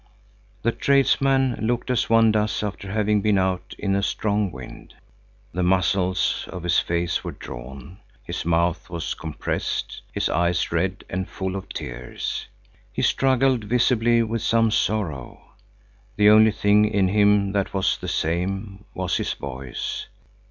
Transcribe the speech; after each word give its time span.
The 0.63 0.71
tradesman 0.71 1.57
looked 1.61 1.91
as 1.91 2.09
one 2.09 2.31
does 2.31 2.63
after 2.63 2.91
having 2.91 3.21
been 3.21 3.37
out 3.37 3.75
in 3.77 3.93
a 3.95 4.01
strong 4.01 4.51
wind. 4.51 4.95
The 5.53 5.61
muscles 5.61 6.49
of 6.51 6.63
his 6.63 6.79
face 6.79 7.23
were 7.23 7.31
drawn; 7.33 7.99
his 8.23 8.43
mouth 8.43 8.89
was 8.89 9.13
compressed; 9.13 10.01
his 10.11 10.27
eyes 10.27 10.71
red 10.71 11.03
and 11.07 11.29
full 11.29 11.55
of 11.55 11.69
tears. 11.69 12.47
He 12.91 13.03
struggled 13.03 13.65
visibly 13.65 14.23
with 14.23 14.41
some 14.41 14.71
sorrow. 14.71 15.51
The 16.15 16.31
only 16.31 16.51
thing 16.51 16.85
in 16.85 17.09
him 17.09 17.51
that 17.51 17.71
was 17.71 17.95
the 17.99 18.07
same 18.07 18.85
was 18.95 19.17
his 19.17 19.33
voice. 19.33 20.07